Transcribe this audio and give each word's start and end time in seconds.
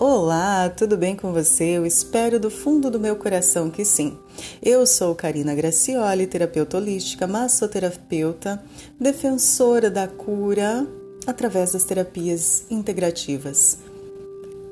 Olá, 0.00 0.70
tudo 0.70 0.96
bem 0.96 1.16
com 1.16 1.32
você? 1.32 1.76
Eu 1.76 1.84
espero 1.84 2.38
do 2.38 2.52
fundo 2.52 2.88
do 2.88 3.00
meu 3.00 3.16
coração 3.16 3.68
que 3.68 3.84
sim. 3.84 4.16
Eu 4.62 4.86
sou 4.86 5.12
Karina 5.12 5.56
Gracioli, 5.56 6.24
terapeuta 6.24 6.76
holística, 6.76 7.26
massoterapeuta, 7.26 8.62
defensora 9.00 9.90
da 9.90 10.06
cura 10.06 10.86
através 11.26 11.72
das 11.72 11.82
terapias 11.82 12.62
integrativas. 12.70 13.78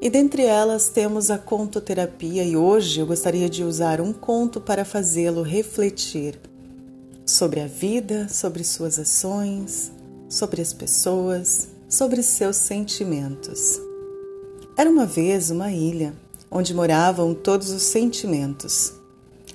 E 0.00 0.08
dentre 0.08 0.42
elas 0.42 0.88
temos 0.88 1.30
a 1.30 1.36
contoterapia 1.36 2.42
e 2.42 2.56
hoje 2.56 3.00
eu 3.00 3.06
gostaria 3.06 3.50
de 3.50 3.62
usar 3.62 4.00
um 4.00 4.14
conto 4.14 4.58
para 4.58 4.86
fazê-lo 4.86 5.42
refletir 5.42 6.40
sobre 7.26 7.60
a 7.60 7.66
vida, 7.66 8.26
sobre 8.30 8.64
suas 8.64 8.98
ações, 8.98 9.92
sobre 10.30 10.62
as 10.62 10.72
pessoas, 10.72 11.68
sobre 11.90 12.22
seus 12.22 12.56
sentimentos. 12.56 13.89
Era 14.76 14.88
uma 14.88 15.04
vez 15.04 15.50
uma 15.50 15.72
ilha 15.72 16.14
onde 16.50 16.74
moravam 16.74 17.34
todos 17.34 17.70
os 17.70 17.82
sentimentos: 17.82 18.92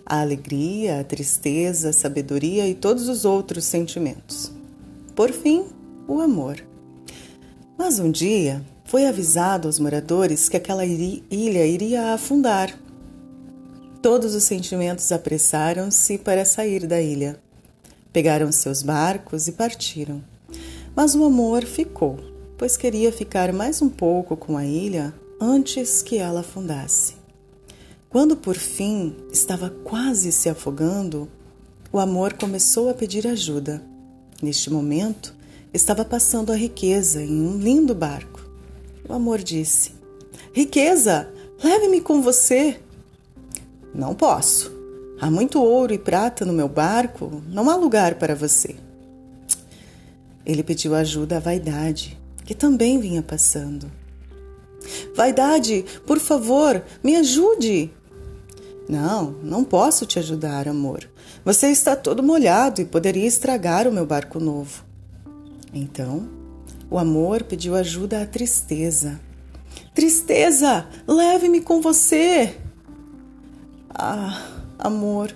a 0.06 0.22
alegria, 0.22 1.00
a 1.00 1.04
tristeza, 1.04 1.90
a 1.90 1.94
sabedoria 1.94 2.68
e 2.68 2.76
todos 2.76 3.10
os 3.10 3.26
outros 3.26 3.66
sentimentos. 3.66 4.52
Por 5.16 5.32
fim, 5.32 5.66
o 6.08 6.22
amor. 6.22 6.64
Mas 7.78 8.00
um 8.00 8.12
dia 8.12 8.62
foi 8.86 9.06
avisado 9.06 9.68
aos 9.68 9.80
moradores 9.80 10.48
que 10.48 10.58
aquela 10.58 10.86
ilha 10.86 11.66
iria 11.66 12.14
afundar. 12.14 12.78
Todos 14.02 14.36
os 14.36 14.44
sentimentos 14.44 15.12
apressaram-se 15.12 16.18
para 16.20 16.45
sair 16.45 16.86
da 16.86 17.02
ilha. 17.02 17.40
Pegaram 18.14 18.52
seus 18.52 18.84
barcos 18.84 19.48
e 19.48 19.52
partiram. 19.52 20.23
Mas 20.95 21.16
o 21.16 21.23
amor 21.26 21.66
ficou 21.66 22.34
pois 22.58 22.77
queria 22.77 23.12
ficar 23.12 23.52
mais 23.52 23.81
um 23.81 23.89
pouco 23.89 24.38
com 24.38 24.58
a 24.58 24.66
ilha 24.66 25.14
antes 25.39 26.02
que 26.02 26.17
ela 26.17 26.39
afundasse. 26.39 27.16
Quando 28.09 28.38
por 28.38 28.56
fim 28.56 29.16
estava 29.31 29.70
quase 29.70 30.31
se 30.31 30.48
afogando, 30.48 31.30
o 31.92 32.00
amor 32.00 32.33
começou 32.33 32.89
a 32.89 32.94
pedir 32.94 33.28
ajuda. 33.28 33.83
Neste 34.42 34.70
momento, 34.70 35.36
estava 35.73 36.06
passando 36.06 36.52
a 36.52 36.56
riqueza 36.56 37.22
em 37.22 37.42
um 37.42 37.58
lindo 37.58 37.94
barco. 37.94 38.42
O 39.08 39.14
amor 39.14 39.39
disse: 39.39 39.94
Riqueza, 40.53 41.30
leve-me 41.61 42.00
com 42.00 42.22
você. 42.22 42.80
Não 43.94 44.16
posso. 44.16 44.73
Há 45.20 45.30
muito 45.30 45.61
ouro 45.61 45.94
e 45.94 45.98
prata 45.98 46.45
no 46.45 46.53
meu 46.53 46.67
barco, 46.67 47.42
não 47.50 47.70
há 47.70 47.76
lugar 47.76 48.16
para 48.16 48.36
você. 48.36 48.76
Ele 50.45 50.64
pediu 50.64 50.94
ajuda 50.94 51.38
à 51.38 51.39
vaidade 51.39 52.17
que 52.46 52.54
também 52.54 53.00
vinha 53.00 53.22
passando. 53.22 53.92
Vaidade, 55.16 55.84
por 56.06 56.20
favor, 56.20 56.84
me 57.04 57.16
ajude! 57.16 57.92
Não, 58.88 59.32
não 59.44 59.64
posso 59.64 60.06
te 60.06 60.20
ajudar, 60.20 60.68
amor. 60.68 61.10
Você 61.44 61.68
está 61.68 61.96
todo 61.96 62.22
molhado 62.22 62.82
e 62.82 62.86
poderia 62.86 63.26
estragar 63.26 63.88
o 63.88 63.92
meu 63.92 64.06
barco 64.06 64.40
novo. 64.40 64.84
Então, 65.73 66.30
o 66.90 67.00
amor 67.00 67.44
pediu 67.44 67.76
ajuda 67.76 68.22
à 68.22 68.26
tristeza. 68.26 69.20
Tristeza, 69.94 70.88
leve-me 71.08 71.62
com 71.62 71.82
você! 71.82 72.56
Ah, 73.90 74.42
amor, 74.78 75.36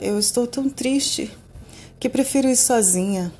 eu 0.00 0.18
estou 0.18 0.46
tão 0.46 0.68
triste 0.68 1.30
que 2.00 2.08
prefiro 2.08 2.48
ir 2.48 2.56
sozinha. 2.56 3.32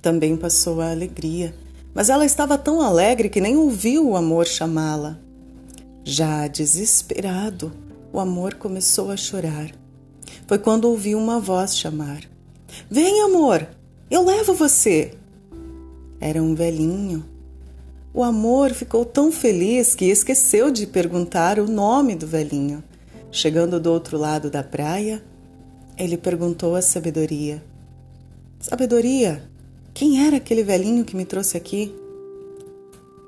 Também 0.00 0.36
passou 0.36 0.80
a 0.80 0.90
alegria, 0.90 1.54
mas 1.94 2.08
ela 2.08 2.24
estava 2.24 2.56
tão 2.56 2.80
alegre 2.80 3.28
que 3.28 3.40
nem 3.40 3.56
ouviu 3.56 4.10
o 4.10 4.16
amor 4.16 4.46
chamá-la. 4.46 5.18
Já 6.04 6.46
desesperado, 6.46 7.72
o 8.12 8.20
amor 8.20 8.54
começou 8.54 9.10
a 9.10 9.16
chorar. 9.16 9.70
Foi 10.46 10.58
quando 10.58 10.86
ouviu 10.86 11.18
uma 11.18 11.40
voz 11.40 11.76
chamar: 11.76 12.22
Vem, 12.90 13.22
amor, 13.22 13.68
eu 14.10 14.24
levo 14.24 14.54
você. 14.54 15.14
Era 16.20 16.42
um 16.42 16.54
velhinho. 16.54 17.24
O 18.14 18.22
amor 18.22 18.72
ficou 18.72 19.04
tão 19.04 19.30
feliz 19.30 19.94
que 19.94 20.06
esqueceu 20.06 20.70
de 20.70 20.86
perguntar 20.86 21.58
o 21.58 21.66
nome 21.66 22.14
do 22.14 22.26
velhinho. 22.26 22.82
Chegando 23.30 23.78
do 23.78 23.92
outro 23.92 24.16
lado 24.16 24.50
da 24.50 24.62
praia, 24.62 25.22
ele 25.96 26.16
perguntou 26.16 26.74
à 26.74 26.80
sabedoria: 26.80 27.62
Sabedoria, 28.58 29.42
quem 29.98 30.24
era 30.24 30.36
aquele 30.36 30.62
velhinho 30.62 31.04
que 31.04 31.16
me 31.16 31.24
trouxe 31.24 31.56
aqui? 31.56 31.92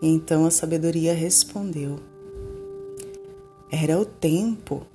E 0.00 0.06
então 0.06 0.46
a 0.46 0.52
sabedoria 0.52 1.12
respondeu: 1.12 1.98
Era 3.68 3.98
o 3.98 4.04
tempo. 4.04 4.86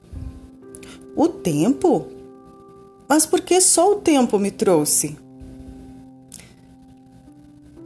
O 1.14 1.28
tempo? 1.28 2.08
Mas 3.10 3.26
por 3.26 3.42
que 3.42 3.60
só 3.60 3.92
o 3.92 3.96
tempo 3.98 4.40
me 4.40 4.52
trouxe? 4.52 5.18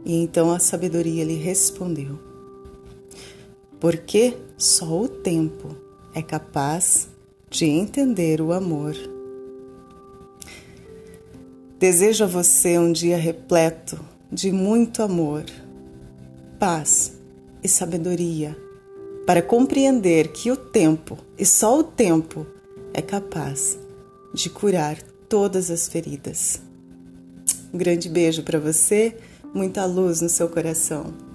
E 0.04 0.22
então 0.22 0.52
a 0.52 0.60
sabedoria 0.60 1.24
lhe 1.24 1.34
respondeu: 1.34 2.16
Porque 3.80 4.36
só 4.56 5.00
o 5.00 5.08
tempo 5.08 5.74
é 6.14 6.22
capaz 6.22 7.08
de 7.50 7.64
entender 7.64 8.40
o 8.40 8.52
amor. 8.52 8.94
Desejo 11.80 12.24
a 12.24 12.26
você 12.26 12.78
um 12.78 12.92
dia 12.92 13.16
repleto 13.16 13.98
de 14.30 14.52
muito 14.52 15.02
amor, 15.02 15.46
paz 16.58 17.14
e 17.64 17.68
sabedoria 17.68 18.54
para 19.26 19.40
compreender 19.40 20.28
que 20.28 20.50
o 20.50 20.56
tempo, 20.58 21.16
e 21.38 21.46
só 21.46 21.78
o 21.78 21.82
tempo, 21.82 22.46
é 22.92 23.00
capaz 23.00 23.78
de 24.34 24.50
curar 24.50 25.00
todas 25.26 25.70
as 25.70 25.88
feridas. 25.88 26.60
Um 27.72 27.78
grande 27.78 28.10
beijo 28.10 28.42
para 28.42 28.60
você, 28.60 29.16
muita 29.54 29.86
luz 29.86 30.20
no 30.20 30.28
seu 30.28 30.50
coração. 30.50 31.29